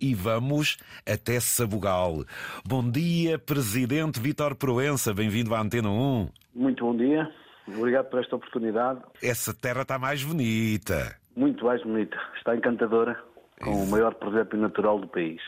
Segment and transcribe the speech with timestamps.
[0.00, 0.76] e vamos
[1.06, 2.24] até Sabugal.
[2.64, 6.28] Bom dia, Presidente Vítor Proença, bem-vindo à Antena 1.
[6.54, 7.30] Muito bom dia,
[7.68, 9.00] obrigado por esta oportunidade.
[9.22, 11.16] Essa terra está mais bonita.
[11.36, 13.18] Muito mais bonita, está encantadora,
[13.60, 13.82] com Isso.
[13.82, 15.40] o maior presépio natural do país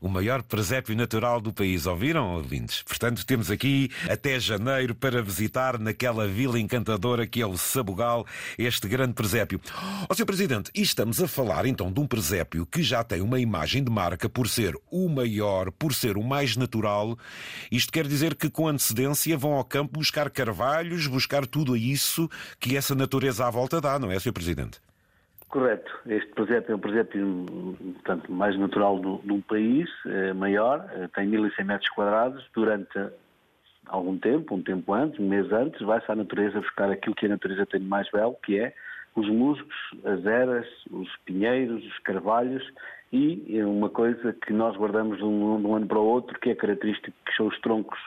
[0.00, 1.86] o maior presépio natural do país.
[1.86, 2.82] Ouviram, ouvintes?
[2.82, 8.26] Portanto, temos aqui até janeiro para visitar naquela vila encantadora que é o Sabugal,
[8.58, 9.60] este grande presépio.
[10.02, 10.26] Ó, oh, Sr.
[10.26, 13.90] Presidente, e estamos a falar então de um presépio que já tem uma imagem de
[13.90, 17.18] marca por ser o maior, por ser o mais natural.
[17.70, 22.28] Isto quer dizer que com antecedência vão ao campo buscar carvalhos, buscar tudo isso
[22.58, 24.32] que essa natureza à volta dá, não é, Sr.
[24.32, 24.85] Presidente?
[25.48, 25.90] Correto.
[26.06, 27.16] Este projeto é um projeto
[27.94, 32.44] portanto, mais natural do, do país, é maior, eh, tem 1.100 metros quadrados.
[32.52, 32.98] Durante
[33.86, 37.28] algum tempo, um tempo antes, um mês antes, vai-se à natureza buscar aquilo que a
[37.28, 38.74] natureza tem de mais belo, que é
[39.14, 42.62] os musgos, as eras, os pinheiros, os carvalhos
[43.12, 46.50] e uma coisa que nós guardamos de um, de um ano para o outro, que
[46.50, 47.98] é característico, que são os troncos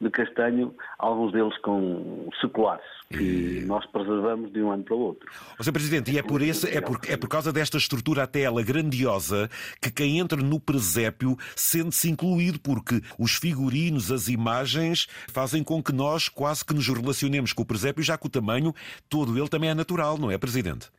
[0.00, 3.64] de castanho, alguns deles com seculares, que e...
[3.64, 5.28] nós preservamos de um ano para o outro.
[5.58, 5.72] O Sr.
[5.72, 9.48] Presidente, e é por, esse, é, por, é por causa desta estrutura até ela grandiosa
[9.80, 15.92] que quem entra no presépio sente-se incluído, porque os figurinos, as imagens, fazem com que
[15.92, 18.74] nós quase que nos relacionemos com o presépio, já que o tamanho
[19.08, 20.90] todo ele também é natural, não é, Presidente?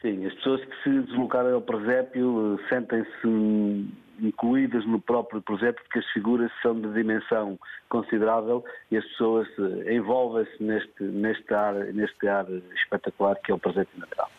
[0.00, 3.86] Sim, as pessoas que se deslocarem ao presépio eh, sentem-se
[4.20, 9.94] incluídas no próprio presépio porque as figuras são de dimensão considerável e as pessoas eh,
[9.94, 14.30] envolvem-se neste, neste, ar, neste ar espetacular que é o presépio natural.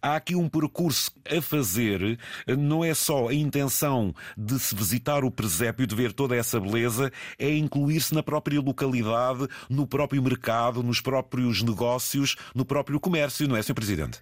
[0.00, 2.18] Há aqui um percurso a fazer,
[2.58, 7.10] não é só a intenção de se visitar o presépio, de ver toda essa beleza,
[7.38, 13.56] é incluir-se na própria localidade, no próprio mercado, nos próprios negócios, no próprio comércio, não
[13.56, 13.74] é, Sr.
[13.74, 14.20] Presidente?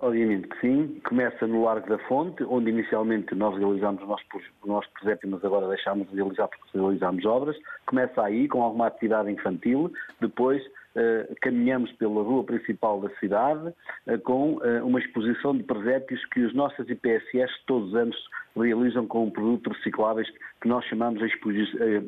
[0.00, 1.00] Obviamente que sim.
[1.04, 6.08] Começa no Largo da Fonte, onde inicialmente nós realizámos o nosso, presépio, mas agora deixámos
[6.08, 7.56] de realizar porque realizámos obras.
[7.86, 9.92] Começa aí, com alguma atividade infantil.
[10.20, 10.62] Depois
[11.40, 13.72] caminhamos pela rua principal da cidade
[14.06, 18.16] eh, com eh, uma exposição de presépios que as nossas IPSS todos os anos
[18.56, 20.28] realizam com produtos recicláveis
[20.60, 21.20] que nós chamamos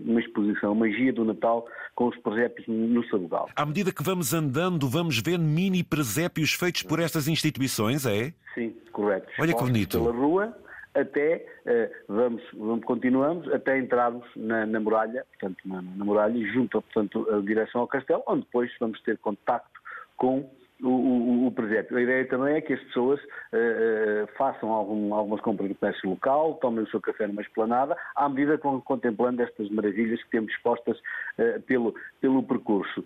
[0.05, 3.49] uma exposição Magia do Natal com os presépios no Sabugal.
[3.55, 8.33] À medida que vamos andando, vamos vendo mini presépios feitos por estas instituições, é?
[8.55, 9.29] Sim, correto.
[9.39, 9.99] Olha que bonito.
[9.99, 10.57] Pela rua,
[10.95, 16.45] até, uh, vamos, vamos, continuamos, até entrarmos na, na muralha, portanto, na, na, muralha, e
[16.53, 19.81] junto, portanto, a direção ao castelo, onde depois vamos ter contacto
[20.17, 20.49] com
[20.83, 21.55] o, o, o.
[21.97, 26.11] A ideia também é que as pessoas uh, uh, façam algum, algumas compras no comércio
[26.11, 30.31] local, tomem o seu café numa esplanada, à medida que vão contemplando estas maravilhas que
[30.31, 33.05] temos expostas uh, pelo, pelo percurso.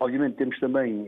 [0.00, 1.06] obviamente temos também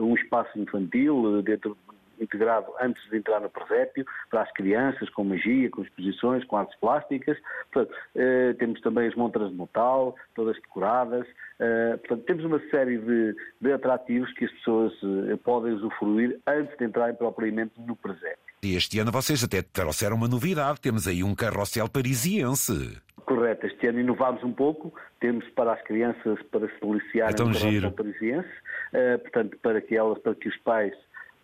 [0.00, 1.76] um espaço infantil dentro
[2.20, 6.78] integrado antes de entrar no presépio, para as crianças, com magia, com exposições, com artes
[6.78, 7.38] plásticas.
[7.72, 11.26] Portanto, eh, temos também as montras de Natal, todas decoradas.
[11.58, 16.76] Eh, portanto, temos uma série de, de atrativos que as pessoas eh, podem usufruir antes
[16.78, 18.38] de entrarem propriamente no presépio.
[18.62, 23.00] E este ano vocês até trouxeram uma novidade, temos aí um carrossel parisiense.
[23.24, 27.52] Correto, este ano inovámos um pouco, temos para as crianças para se deliciarem então, um
[27.52, 30.94] carrossel parisiense, uh, portanto, para que elas, para que os pais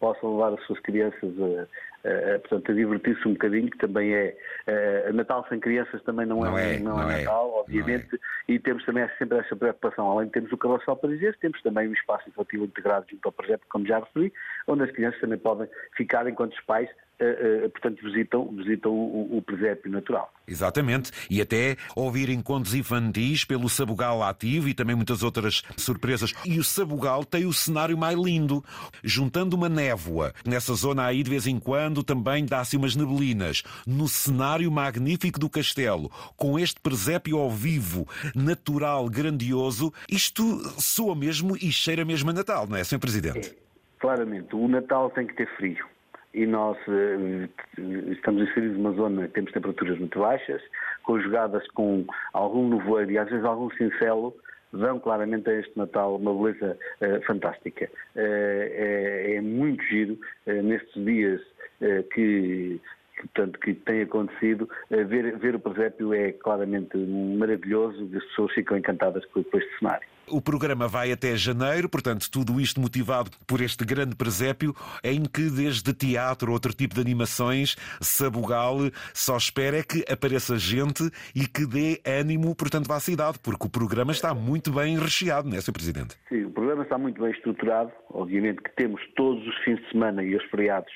[0.04, 1.32] possam levar as suas crianças
[2.04, 4.36] a, portanto, a divertir-se um bocadinho, que também é
[5.08, 8.20] uh, Natal sem crianças também não, é não é, é, não, não é, Natal, obviamente,
[8.48, 10.06] e temos também sempre essa preocupação.
[10.10, 13.62] Além de termos o carrossel parisiense, temos também um espaço infantil integrado junto ao projeto,
[13.70, 14.32] como já referi,
[14.66, 19.36] onde as crianças também podem ficar enquanto os pais Uh, uh, portanto, visitam, visitam o,
[19.36, 20.32] o, presépio natural.
[20.48, 26.34] Exatamente, e até ouvirem contos infantis pelo Sabugal ativo e também muitas outras surpresas.
[26.44, 28.64] E o Sabugal tem o cenário mais lindo,
[29.04, 30.32] juntando uma névoa.
[30.44, 33.62] Nessa zona aí, de vez em quando, também dá-se umas neblinas.
[33.86, 40.42] No cenário magnífico do castelo, com este presépio ao vivo, natural, grandioso, isto
[40.80, 42.98] soa mesmo e cheira mesmo a Natal, não é, Sr.
[42.98, 43.50] Presidente?
[43.50, 43.54] É,
[44.00, 45.94] claramente, o Natal tem que ter frio
[46.34, 47.48] e nós uh,
[48.10, 50.60] estamos inseridos numa zona que temos temperaturas muito baixas,
[51.04, 54.34] conjugadas com algum nevoeiro e às vezes algum cincelo,
[54.72, 57.84] dão claramente a este Natal uma beleza uh, fantástica.
[58.16, 61.40] Uh, é, é, muito giro nestes dias
[62.12, 62.80] que
[63.16, 68.76] portanto, que tem acontecido, ver, ver o presépio é claramente maravilhoso e as pessoas ficam
[68.76, 70.06] encantadas com, este cenário.
[70.26, 75.50] O programa vai até janeiro, portanto, tudo isto motivado por este grande presépio, em que
[75.50, 78.78] desde teatro, outro tipo de animações, Sabugal
[79.12, 83.70] só espera é que apareça gente e que dê ânimo, portanto, à cidade, porque o
[83.70, 85.72] programa está muito bem recheado, não é, Sr.
[85.72, 86.16] Presidente?
[86.28, 87.92] Sim, o programa está muito bem estruturado.
[88.08, 90.92] Obviamente que temos todos os fins de semana e os feriados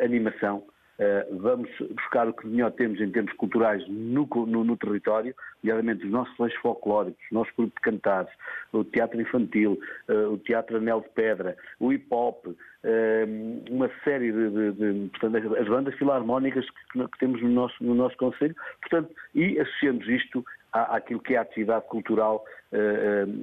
[0.00, 0.64] animação
[1.30, 6.10] vamos buscar o que melhor temos em termos culturais no, no, no território, nomeadamente os
[6.10, 8.30] nossos leis folclóricos, o nosso grupo de cantares,
[8.72, 9.78] o teatro infantil,
[10.08, 12.46] o teatro Anel de Pedra, o hip-hop,
[13.70, 17.94] uma série de, de, de, portanto, as bandas filarmónicas que, que temos no nosso, no
[17.94, 22.44] nosso Conselho, portanto, e associamos isto à, àquilo que é a atividade cultural,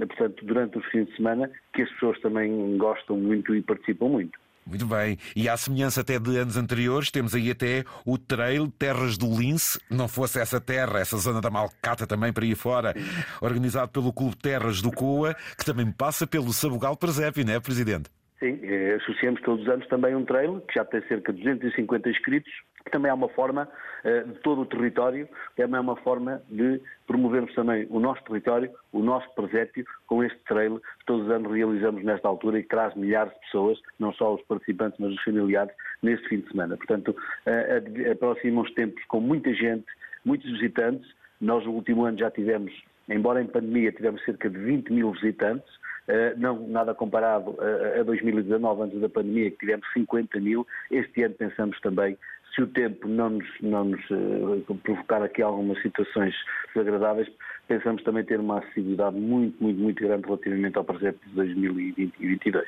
[0.08, 4.44] portanto, durante os fins de semana, que as pessoas também gostam muito e participam muito.
[4.65, 5.17] Muito bem.
[5.35, 9.79] E à semelhança até de anos anteriores, temos aí até o Trail Terras do Lince,
[9.89, 12.95] não fosse essa terra, essa zona da Malcata também para aí fora,
[13.39, 18.09] organizado pelo Clube Terras do Coa, que também passa pelo Sabugal Presépio, não é, Presidente?
[18.40, 22.10] Sim, eh, associamos todos os anos também um trail, que já tem cerca de 250
[22.10, 22.52] inscritos,
[22.86, 23.68] que também é uma forma
[24.04, 28.70] uh, de todo o território, também é uma forma de promovermos também o nosso território,
[28.92, 32.70] o nosso presépio, com este trail que todos os anos realizamos nesta altura e que
[32.70, 35.74] traz milhares de pessoas, não só os participantes, mas os familiares,
[36.04, 36.78] neste fim de semana.
[36.78, 39.86] Portanto, uh, aproximam os tempos com muita gente,
[40.24, 41.10] muitos visitantes.
[41.42, 42.72] Nós, no último ano, já tivemos,
[43.10, 45.70] embora em pandemia, tivemos cerca de 20 mil visitantes,
[46.38, 50.66] não nada comparado a, a 2019, antes da pandemia, que tivemos 50 mil.
[50.92, 52.18] Este ano pensamos também
[52.56, 56.34] se o tempo não nos, não nos uh, provocar aqui algumas situações
[56.74, 57.28] desagradáveis,
[57.67, 62.65] pensamos também ter uma acessibilidade muito, muito, muito grande relativamente ao projeto de 2022.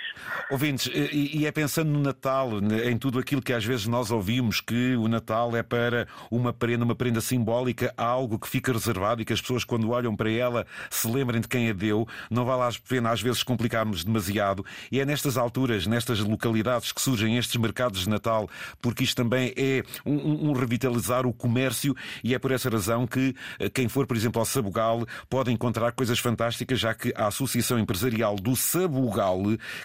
[0.49, 4.95] Ouvintes, e, é pensando no Natal, em tudo aquilo que às vezes nós ouvimos, que
[4.95, 9.33] o Natal é para uma prenda, uma prenda simbólica, algo que fica reservado e que
[9.33, 12.69] as pessoas, quando olham para ela, se lembrem de quem a deu, não vale a
[12.88, 14.65] pena às vezes complicarmos demasiado.
[14.91, 18.49] E é nestas alturas, nestas localidades que surgem estes mercados de Natal,
[18.81, 23.35] porque isto também é um, um revitalizar o comércio e é por essa razão que
[23.59, 24.87] eh, quem for, por exemplo, ao Sabugal
[25.30, 29.39] pode encontrar coisas fantásticas, já que a Associação Empresarial do Sabugal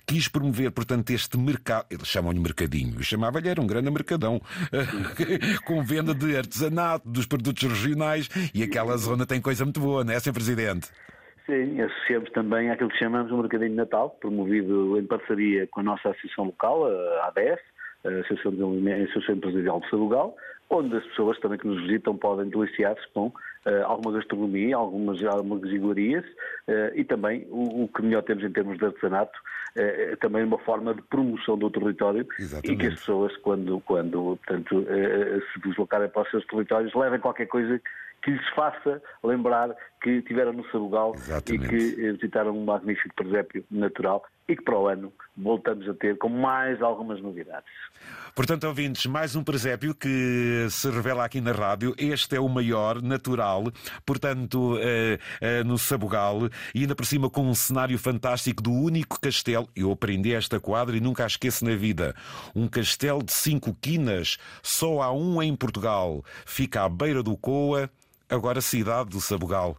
[0.06, 1.86] quis promover, portanto, este mercado.
[1.90, 3.02] Eles chamam-lhe mercadinho.
[3.02, 4.40] Chamava-lhe era um grande mercadão
[5.64, 10.12] com venda de artesanato, dos produtos regionais e aquela zona tem coisa muito boa, não
[10.12, 10.32] é, Sr.
[10.32, 10.90] Presidente?
[11.46, 15.82] Sim, associamos também àquilo que chamamos o Mercadinho de Natal, promovido em parceria com a
[15.82, 17.60] nossa associação local, a ABS,
[18.04, 20.36] a Associação, Empresarial de Salugal,
[20.72, 25.70] onde as pessoas também que nos visitam podem deliciar-se com uh, alguma gastronomia, algumas, algumas
[25.70, 26.24] iguarias
[26.66, 29.38] uh, e também o, o, que melhor temos em termos de artesanato,
[29.76, 32.72] uh, também uma forma de promoção do território Exatamente.
[32.72, 34.86] e que as pessoas, quando, quando portanto,
[35.52, 37.78] se deslocarem para os seus territórios, levem qualquer coisa
[38.22, 41.64] que lhes faça lembrar que tiveram no Sabugal Exatamente.
[41.64, 46.18] e que visitaram um magnífico presépio natural e que para o ano voltamos a ter
[46.18, 47.70] com mais algumas novidades.
[48.34, 51.94] Portanto, ouvintes, mais um presépio que se revela aqui na rádio.
[51.98, 53.64] Este é o maior, natural,
[54.06, 59.20] portanto, eh, eh, no Sabugal, e ainda por cima com um cenário fantástico do único
[59.20, 59.68] castelo.
[59.76, 62.14] Eu aprendi esta quadra e nunca a esqueço na vida.
[62.54, 66.24] Um castelo de cinco quinas, só há um em Portugal.
[66.46, 67.90] Fica à beira do Coa,
[68.30, 69.76] agora cidade do Sabugal.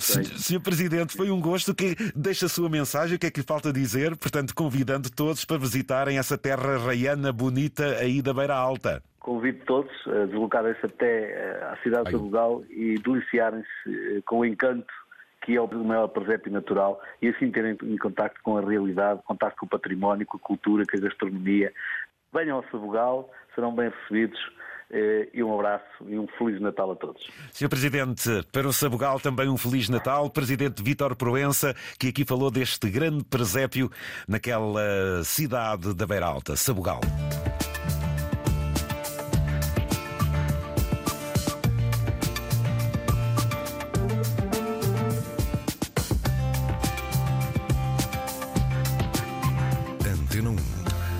[0.00, 1.74] Senhor Presidente, foi um gosto.
[1.74, 4.16] Que deixa a sua mensagem, o que é que lhe falta dizer?
[4.16, 9.02] Portanto, convidando todos para visitarem essa terra raiana bonita aí da Beira Alta.
[9.18, 14.44] Convido todos a deslocarem-se até eh, à cidade de Portugal e deliciarem-se eh, com o
[14.44, 14.92] encanto
[15.44, 19.56] que é o maior presépio natural e assim terem em contato com a realidade, contato
[19.56, 21.72] com o património, com a cultura, com a gastronomia.
[22.32, 24.38] Venham ao Sabugal, serão bem recebidos
[24.92, 27.22] e um abraço e um Feliz Natal a todos.
[27.52, 27.68] Sr.
[27.68, 30.28] Presidente, para o Sabugal também um Feliz Natal.
[30.30, 33.90] Presidente Vítor Proença, que aqui falou deste grande presépio
[34.28, 37.00] naquela cidade da Beira Alta, Sabugal.